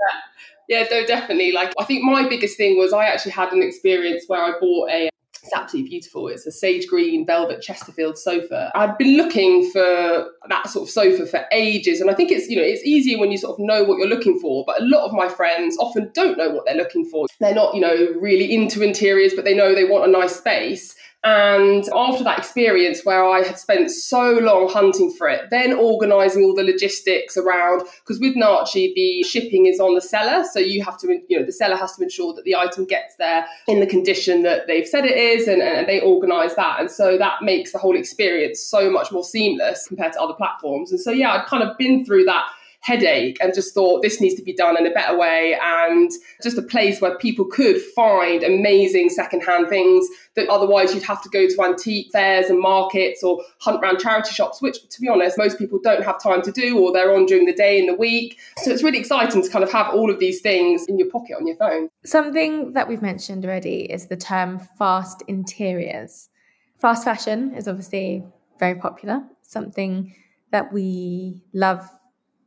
[0.67, 1.51] Yeah, no, definitely.
[1.51, 4.89] Like, I think my biggest thing was I actually had an experience where I bought
[4.89, 5.09] a.
[5.45, 6.27] It's absolutely beautiful.
[6.27, 8.71] It's a sage green velvet Chesterfield sofa.
[8.73, 12.57] I've been looking for that sort of sofa for ages, and I think it's you
[12.57, 14.63] know it's easier when you sort of know what you're looking for.
[14.65, 17.27] But a lot of my friends often don't know what they're looking for.
[17.39, 20.95] They're not you know really into interiors, but they know they want a nice space.
[21.27, 26.43] And after that experience where I had spent so long hunting for it, then organising
[26.43, 30.45] all the logistics around, because with Narchie, the shipping is on the seller.
[30.51, 33.15] So you have to, you know, the seller has to ensure that the item gets
[33.17, 36.79] there in the condition that they've said it is, and, and they organise that.
[36.79, 40.91] And so that makes the whole experience so much more seamless compared to other platforms.
[40.91, 42.45] And so, yeah, I'd kind of been through that
[42.85, 46.11] headache and just thought this needs to be done in a better way and
[46.43, 51.29] just a place where people could find amazing secondhand things that otherwise you'd have to
[51.29, 55.37] go to antique fairs and markets or hunt around charity shops which to be honest
[55.37, 57.95] most people don't have time to do or they're on during the day in the
[57.95, 61.09] week so it's really exciting to kind of have all of these things in your
[61.09, 66.29] pocket on your phone Something that we've mentioned already is the term fast interiors.
[66.77, 68.23] Fast fashion is obviously
[68.59, 70.13] very popular, something
[70.51, 71.89] that we love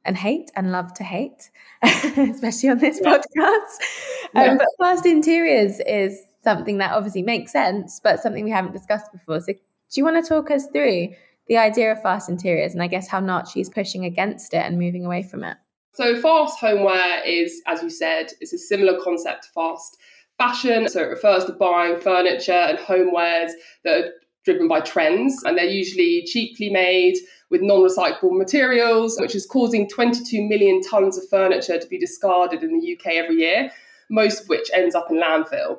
[0.08, 1.50] and hate and love to hate,
[1.82, 3.18] especially on this yeah.
[3.18, 4.50] podcast.
[4.50, 4.58] Um.
[4.58, 9.40] But fast interiors is something that obviously makes sense, but something we haven't discussed before.
[9.40, 9.58] So, do
[9.92, 11.10] you want to talk us through
[11.46, 14.78] the idea of fast interiors and I guess how Narchie is pushing against it and
[14.78, 15.56] moving away from it?
[15.92, 19.98] So, fast homeware is, as you said, it's a similar concept to fast
[20.38, 20.88] fashion.
[20.88, 23.50] So, it refers to buying furniture and homewares
[23.84, 24.10] that are
[24.44, 27.16] driven by trends, and they're usually cheaply made
[27.50, 32.62] with non recyclable materials, which is causing 22 million tonnes of furniture to be discarded
[32.62, 33.70] in the UK every year,
[34.10, 35.78] most of which ends up in landfill.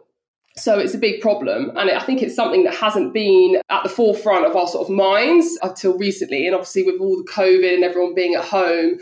[0.55, 1.71] So it's a big problem.
[1.77, 4.93] And I think it's something that hasn't been at the forefront of our sort of
[4.93, 6.45] minds until recently.
[6.45, 8.99] And obviously, with all the COVID and everyone being at home,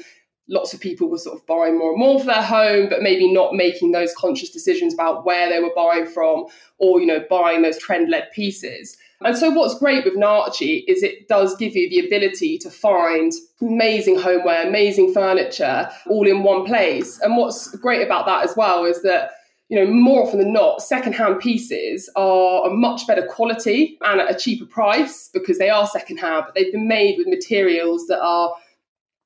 [0.48, 3.32] lots of people were sort of buying more and more for their home, but maybe
[3.32, 6.46] not making those conscious decisions about where they were buying from
[6.78, 8.98] or, you know, buying those trend led pieces.
[9.22, 13.32] And so, what's great with Narchie is it does give you the ability to find
[13.62, 17.20] amazing homeware, amazing furniture all in one place.
[17.22, 19.32] And what's great about that as well is that
[19.70, 24.34] you know, more often than not, secondhand pieces are a much better quality and at
[24.34, 28.54] a cheaper price because they are secondhand, but they've been made with materials that are,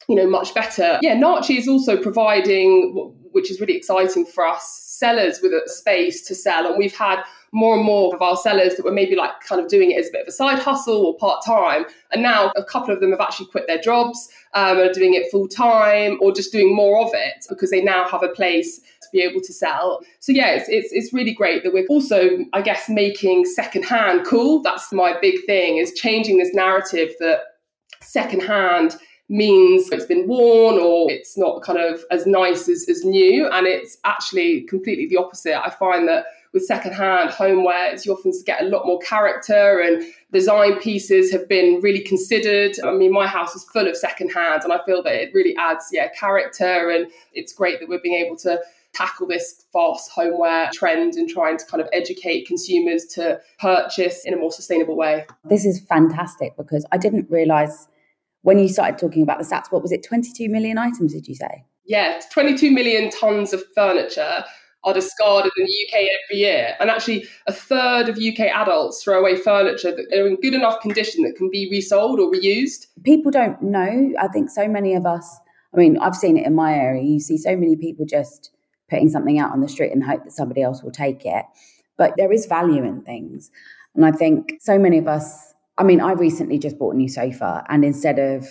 [0.09, 0.97] you know, much better.
[1.03, 6.21] Yeah, Narchie is also providing, which is really exciting for us, sellers with a space
[6.27, 6.67] to sell.
[6.67, 9.67] And we've had more and more of our sellers that were maybe like kind of
[9.67, 11.85] doing it as a bit of a side hustle or part time.
[12.11, 15.15] And now a couple of them have actually quit their jobs um, and are doing
[15.15, 18.79] it full time or just doing more of it because they now have a place
[18.79, 20.01] to be able to sell.
[20.19, 24.61] So yeah, it's, it's, it's really great that we're also, I guess, making secondhand cool.
[24.61, 27.39] That's my big thing is changing this narrative that
[28.01, 28.95] secondhand
[29.31, 33.47] means it's been worn or it's not kind of as nice as, as new.
[33.47, 35.57] And it's actually completely the opposite.
[35.57, 40.77] I find that with secondhand homewares, you often get a lot more character and design
[40.79, 42.75] pieces have been really considered.
[42.83, 45.87] I mean, my house is full of secondhand and I feel that it really adds,
[45.93, 46.89] yeah, character.
[46.89, 48.59] And it's great that we're being able to
[48.91, 54.33] tackle this fast homeware trend and trying to kind of educate consumers to purchase in
[54.33, 55.25] a more sustainable way.
[55.45, 57.87] This is fantastic because I didn't realize
[58.43, 61.35] when you started talking about the stats, what was it, 22 million items, did you
[61.35, 61.63] say?
[61.85, 64.43] Yeah, 22 million tons of furniture
[64.83, 66.75] are discarded in the UK every year.
[66.79, 70.81] And actually, a third of UK adults throw away furniture that are in good enough
[70.81, 72.87] condition that can be resold or reused.
[73.03, 74.11] People don't know.
[74.19, 75.39] I think so many of us,
[75.73, 77.03] I mean, I've seen it in my area.
[77.03, 78.51] You see so many people just
[78.89, 81.45] putting something out on the street and hope that somebody else will take it.
[81.97, 83.51] But there is value in things.
[83.95, 85.50] And I think so many of us,
[85.81, 88.45] I mean, I recently just bought a new sofa, and instead of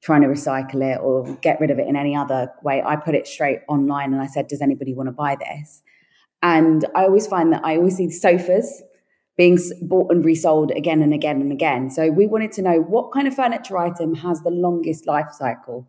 [0.00, 3.14] trying to recycle it or get rid of it in any other way, I put
[3.14, 5.82] it straight online and I said, Does anybody want to buy this?
[6.42, 8.82] And I always find that I always see sofas
[9.36, 11.90] being bought and resold again and again and again.
[11.90, 15.86] So we wanted to know what kind of furniture item has the longest life cycle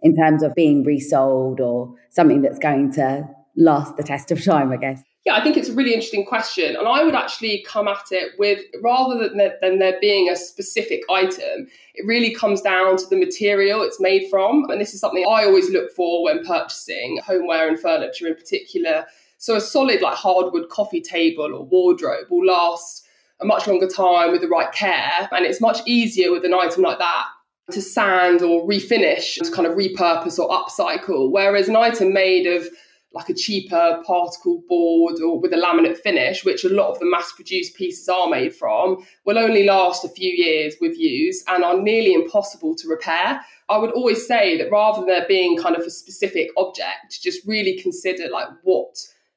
[0.00, 3.28] in terms of being resold or something that's going to
[3.60, 5.02] last the test of time, I guess?
[5.26, 6.74] Yeah, I think it's a really interesting question.
[6.76, 10.36] And I would actually come at it with rather than there, than there being a
[10.36, 14.64] specific item, it really comes down to the material it's made from.
[14.70, 19.06] And this is something I always look for when purchasing homeware and furniture in particular.
[19.36, 23.06] So a solid like hardwood coffee table or wardrobe will last
[23.42, 25.28] a much longer time with the right care.
[25.32, 27.26] And it's much easier with an item like that
[27.72, 31.30] to sand or refinish, to kind of repurpose or upcycle.
[31.30, 32.66] Whereas an item made of
[33.12, 37.10] like a cheaper particle board or with a laminate finish, which a lot of the
[37.10, 41.64] mass produced pieces are made from, will only last a few years with use and
[41.64, 43.40] are nearly impossible to repair.
[43.68, 47.44] I would always say that rather than there being kind of a specific object, just
[47.46, 48.96] really consider like what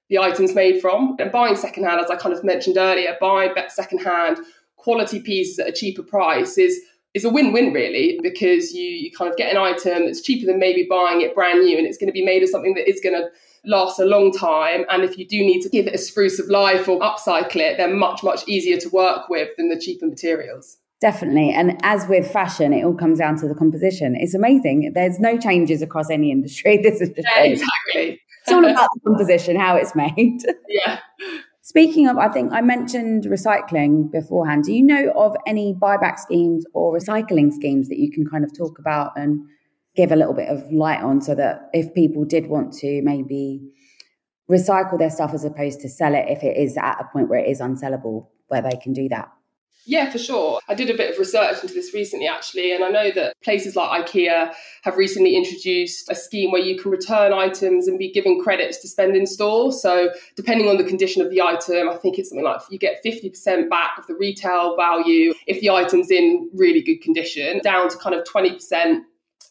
[0.10, 1.16] the item's made from.
[1.20, 4.38] And buying secondhand, as I kind of mentioned earlier, buying secondhand
[4.76, 6.80] quality pieces at a cheaper price is
[7.14, 10.60] is a win-win really because you you kind of get an item that's cheaper than
[10.60, 13.00] maybe buying it brand new and it's going to be made of something that is
[13.00, 13.30] going to
[13.66, 14.86] lasts a long time.
[14.90, 17.78] And if you do need to give it a spruce of life or upcycle it,
[17.78, 20.78] they're much, much easier to work with than the cheaper materials.
[21.02, 21.52] Definitely.
[21.52, 24.16] And as with fashion, it all comes down to the composition.
[24.16, 24.94] It's amazing.
[24.96, 26.78] There's no changes across any industry.
[26.84, 28.22] This is just yeah, exactly.
[28.42, 30.40] It's all about the composition, how it's made.
[30.70, 31.00] Yeah.
[31.62, 34.66] Speaking of, I think I mentioned recycling beforehand.
[34.66, 38.58] Do you know of any buyback schemes or recycling schemes that you can kind of
[38.58, 39.46] talk about and
[39.96, 43.62] give a little bit of light on so that if people did want to maybe
[44.50, 47.40] recycle their stuff as opposed to sell it if it is at a point where
[47.40, 49.32] it is unsellable where they can do that
[49.86, 50.62] yeah, for sure.
[50.70, 53.76] I did a bit of research into this recently, actually, and I know that places
[53.76, 54.54] like IKEA
[54.84, 58.88] have recently introduced a scheme where you can return items and be given credits to
[58.88, 59.74] spend in store.
[59.74, 63.04] So, depending on the condition of the item, I think it's something like you get
[63.04, 67.98] 50% back of the retail value if the item's in really good condition, down to
[67.98, 69.02] kind of 20%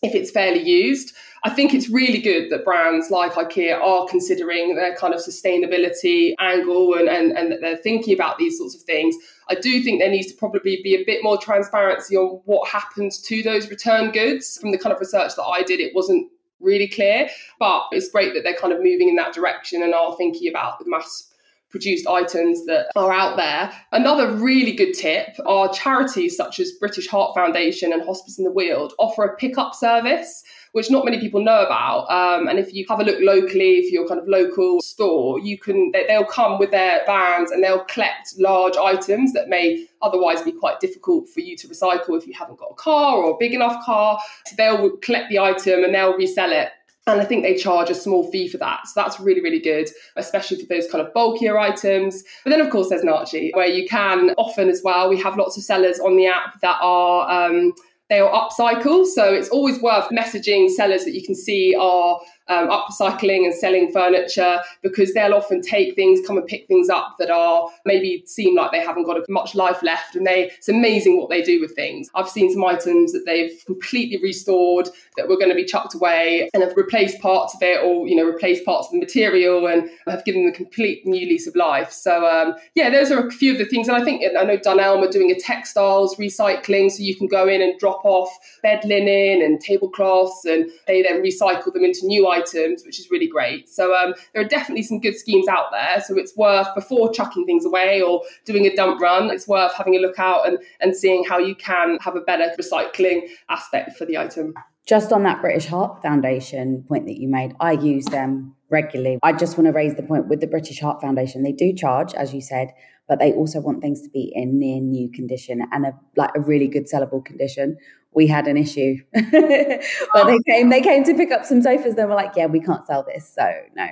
[0.03, 1.15] if it's fairly used.
[1.45, 6.35] I think it's really good that brands like IKEA are considering their kind of sustainability
[6.39, 9.17] angle and, and, and that they're thinking about these sorts of things.
[9.49, 13.21] I do think there needs to probably be a bit more transparency on what happens
[13.23, 14.59] to those return goods.
[14.59, 18.35] From the kind of research that I did, it wasn't really clear, but it's great
[18.35, 21.32] that they're kind of moving in that direction and are thinking about the mass
[21.73, 23.73] produced items that are out there.
[23.91, 28.53] Another really good tip are charities such as British Heart Foundation and Hospice in the
[28.53, 32.11] Weald offer a pickup service which not many people know about.
[32.11, 35.59] Um, and if you have a look locally, if you're kind of local store, you
[35.59, 40.43] can they, they'll come with their vans and they'll collect large items that may otherwise
[40.43, 43.37] be quite difficult for you to recycle if you haven't got a car or a
[43.39, 44.19] big enough car.
[44.47, 46.71] So they'll collect the item and they'll resell it
[47.07, 48.87] and I think they charge a small fee for that.
[48.87, 52.23] So that's really, really good, especially for those kind of bulkier items.
[52.45, 55.57] But then, of course, there's Narchie, where you can often as well, we have lots
[55.57, 57.31] of sellers on the app that are.
[57.31, 57.73] Um,
[58.09, 59.07] they are upcycle.
[59.07, 62.21] So it's always worth messaging sellers that you can see are
[62.53, 67.17] um, upcycling and selling furniture because they'll often take things, come and pick things up
[67.19, 70.15] that are maybe seem like they haven't got much life left.
[70.17, 72.11] And they it's amazing what they do with things.
[72.15, 76.49] I've seen some items that they've completely restored that were going to be chucked away
[76.55, 79.89] and have replaced parts of it or, you know, replaced parts of the material and
[80.07, 81.91] have given them a complete new lease of life.
[81.93, 83.89] So, um, yeah, those are a few of the things.
[83.89, 86.91] And I think, I know Dunelm are doing a textiles recycling.
[86.91, 88.31] So you can go in and drop off
[88.63, 92.42] bed linen and tablecloths and they then recycle them into new items,
[92.85, 93.69] which is really great.
[93.69, 96.01] So um, there are definitely some good schemes out there.
[96.01, 99.95] So it's worth, before chucking things away or doing a dump run, it's worth having
[99.95, 104.05] a look out and, and seeing how you can have a better recycling aspect for
[104.05, 104.55] the item.
[104.87, 109.19] Just on that British Heart Foundation point that you made, I use them regularly.
[109.23, 111.45] I just want to raise the point with the British Heart Foundation.
[111.45, 112.73] They do charge, as you said,
[113.09, 116.41] but they also want things to be in near new condition and a like a
[116.41, 117.77] really good sellable condition
[118.15, 118.97] we had an issue.
[119.15, 121.95] but they came they came to pick up some sofas.
[121.95, 123.33] They were like, yeah, we can't sell this.
[123.35, 123.87] So no.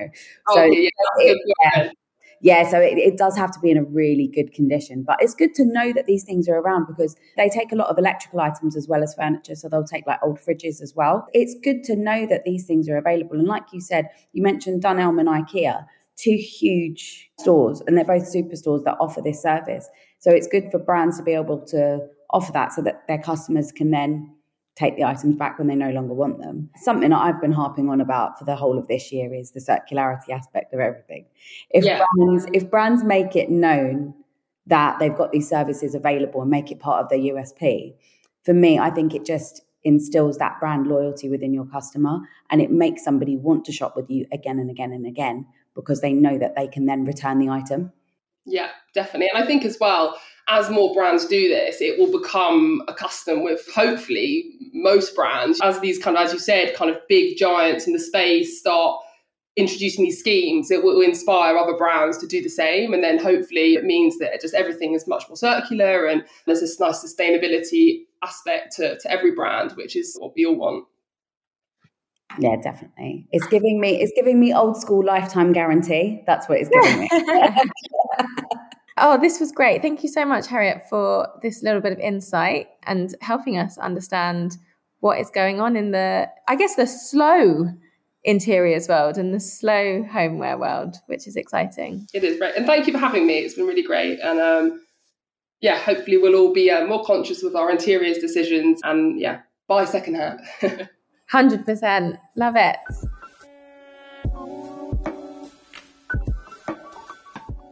[0.49, 1.91] Oh, so yeah, it, yeah,
[2.43, 5.03] yeah, so it, it does have to be in a really good condition.
[5.07, 7.89] But it's good to know that these things are around because they take a lot
[7.89, 9.55] of electrical items as well as furniture.
[9.55, 11.27] So they'll take like old fridges as well.
[11.35, 13.37] It's good to know that these things are available.
[13.37, 15.85] And like you said, you mentioned Dunelm and IKEA,
[16.17, 19.87] two huge stores, and they're both superstores that offer this service.
[20.19, 23.73] So it's good for brands to be able to offer that so that their customers
[23.73, 24.35] can then
[24.77, 26.71] take the items back when they no longer want them.
[26.77, 29.61] Something that I've been harping on about for the whole of this year is the
[29.61, 31.27] circularity aspect of everything.
[31.71, 32.05] If yeah.
[32.17, 34.15] brands if brands make it known
[34.67, 37.95] that they've got these services available and make it part of their USP,
[38.45, 42.71] for me, I think it just instills that brand loyalty within your customer and it
[42.71, 46.39] makes somebody want to shop with you again and again and again because they know
[46.39, 47.93] that they can then return the item.
[48.45, 49.29] Yeah, definitely.
[49.33, 50.19] And I think as well,
[50.51, 55.81] as more brands do this, it will become a custom with hopefully most brands, as
[55.81, 59.01] these kind of, as you said, kind of big giants in the space start
[59.57, 62.93] introducing these schemes, it will inspire other brands to do the same.
[62.93, 66.81] And then hopefully it means that just everything is much more circular and there's this
[66.81, 70.85] nice sustainability aspect to, to every brand, which is what we all want.
[72.39, 73.27] Yeah, definitely.
[73.33, 76.23] It's giving me it's giving me old school lifetime guarantee.
[76.29, 77.09] That's what it's giving me.
[79.03, 79.81] Oh, this was great.
[79.81, 84.59] Thank you so much, Harriet, for this little bit of insight and helping us understand
[85.01, 87.71] what is going on in the, I guess, the slow
[88.25, 92.07] interiors world and the slow homeware world, which is exciting.
[92.13, 92.55] It is great.
[92.57, 93.39] And thank you for having me.
[93.39, 94.21] It's been really great.
[94.21, 94.83] And um,
[95.63, 99.87] yeah, hopefully we'll all be uh, more conscious with our interiors decisions and yeah, buy
[99.87, 100.41] secondhand.
[101.33, 102.19] 100%.
[102.37, 102.77] Love it.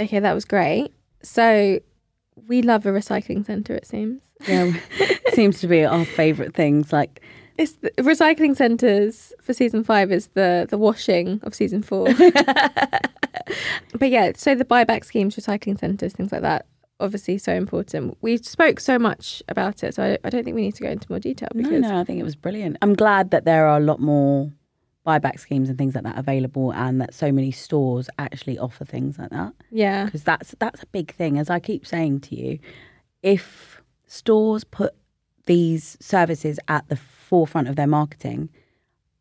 [0.01, 0.95] Okay, that was great.
[1.22, 1.81] So
[2.46, 4.20] we love a recycling centre, it seems.
[4.46, 4.72] Yeah,
[5.33, 6.92] seems to be our favourite things.
[6.92, 7.20] Like
[7.57, 12.09] it's the, recycling centres for season five is the the washing of season four.
[13.98, 16.66] but yeah, so the buyback schemes, recycling centres, things like that,
[17.00, 18.16] obviously so important.
[18.20, 20.90] We spoke so much about it, so I, I don't think we need to go
[20.90, 21.48] into more detail.
[21.54, 22.76] Because no, no, I think it was brilliant.
[22.82, 24.53] I'm glad that there are a lot more
[25.09, 29.18] buyback schemes and things like that available and that so many stores actually offer things
[29.18, 29.54] like that.
[29.70, 30.04] Yeah.
[30.04, 32.59] Because that's that's a big thing as I keep saying to you.
[33.22, 34.94] If stores put
[35.46, 38.50] these services at the forefront of their marketing,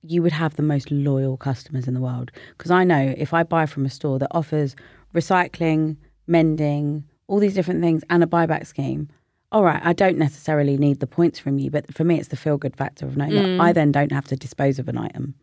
[0.03, 2.31] you would have the most loyal customers in the world.
[2.57, 4.75] Because I know if I buy from a store that offers
[5.15, 5.95] recycling,
[6.27, 9.07] mending, all these different things and a buyback scheme,
[9.53, 12.35] all right, I don't necessarily need the points from you, but for me, it's the
[12.35, 13.57] feel good factor of knowing mm.
[13.57, 15.33] that I then don't have to dispose of an item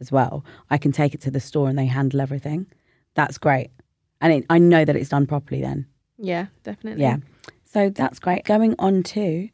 [0.00, 0.44] as well.
[0.70, 2.66] I can take it to the store and they handle everything.
[3.14, 3.70] That's great.
[4.20, 5.86] And it, I know that it's done properly then.
[6.18, 7.02] Yeah, definitely.
[7.02, 7.18] Yeah.
[7.64, 8.44] So that's great.
[8.44, 9.48] Going on to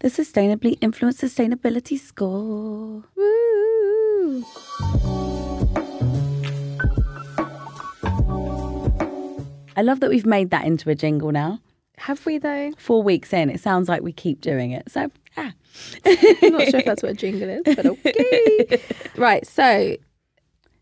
[0.00, 3.04] the Sustainably Influenced Sustainability Score.
[3.16, 4.44] Woo!
[9.76, 11.60] I love that we've made that into a jingle now.
[11.98, 12.72] Have we though?
[12.76, 14.90] Four weeks in, it sounds like we keep doing it.
[14.90, 15.10] So.
[16.04, 18.80] I'm not sure if that's what a jingle is, but okay.
[19.16, 19.96] right, so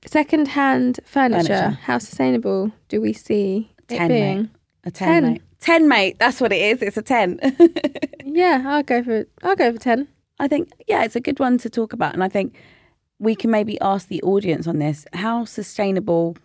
[0.07, 1.47] second-hand furniture.
[1.49, 1.79] Furniture.
[1.83, 4.37] How sustainable do we see it 10, being?
[4.43, 4.51] mate.
[4.85, 5.33] A 10, Ten.
[5.33, 5.43] mate.
[5.61, 6.19] 10, mate.
[6.19, 6.83] That's what it is.
[6.83, 7.41] It's a 10.
[8.31, 10.07] Yeah, I'll go for I'll go for ten.
[10.39, 12.13] I think, yeah, it's a good one to talk about.
[12.15, 12.55] And I think
[13.19, 16.37] we can maybe ask the audience on this how sustainable,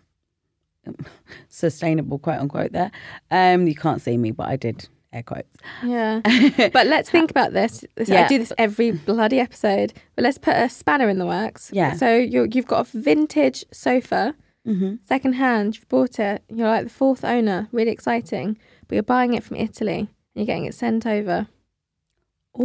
[1.48, 2.90] sustainable, quote unquote, there.
[3.30, 5.56] Um, you can't see me, but I did air quotes.
[5.84, 6.20] Yeah,
[6.72, 7.84] but let's think about this.
[7.96, 9.92] this I do this every bloody episode.
[10.16, 11.70] But let's put a spanner in the works.
[11.72, 11.94] Yeah.
[11.94, 14.34] So you you've got a vintage sofa,
[14.66, 14.94] Mm-hmm.
[15.06, 15.76] second hand.
[15.76, 16.42] You've bought it.
[16.48, 17.68] You're like the fourth owner.
[17.70, 18.56] Really exciting.
[18.88, 21.46] But you're buying it from Italy and you're getting it sent over.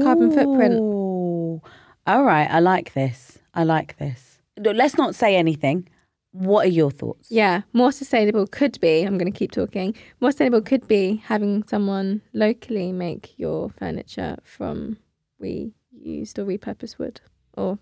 [0.01, 0.75] Carbon footprint.
[0.75, 1.61] Ooh.
[2.07, 2.49] All right.
[2.49, 3.39] I like this.
[3.53, 4.39] I like this.
[4.57, 5.89] Let's not say anything.
[6.31, 7.29] What are your thoughts?
[7.31, 9.01] Yeah, more sustainable could be.
[9.01, 9.95] I'm going to keep talking.
[10.21, 14.97] More sustainable could be having someone locally make your furniture from
[15.41, 17.19] reused or repurposed wood
[17.57, 17.79] or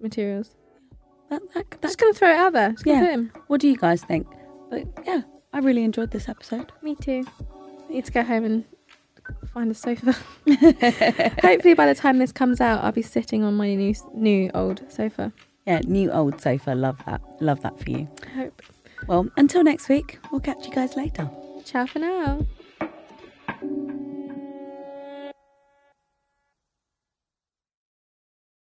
[0.00, 0.54] materials.
[1.28, 2.70] That, that, that, Just going to throw it out there.
[2.72, 3.16] Just Yeah.
[3.32, 4.26] put what do you guys think?
[4.70, 5.22] But yeah,
[5.52, 6.72] I really enjoyed this episode.
[6.82, 7.24] Me too.
[7.88, 8.64] I Need to go home and
[9.52, 10.12] find a sofa.
[11.42, 14.82] Hopefully, by the time this comes out, I'll be sitting on my new new old
[14.88, 15.32] sofa.
[15.66, 16.74] Yeah, new old sofa.
[16.74, 17.20] Love that.
[17.40, 18.08] Love that for you.
[18.24, 18.62] I hope.
[19.06, 21.28] Well, until next week, we'll catch you guys later.
[21.64, 22.46] Ciao for now.